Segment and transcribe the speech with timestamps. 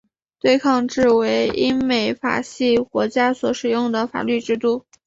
[0.39, 4.83] 对抗制为英美法系国家所使用的法律制度。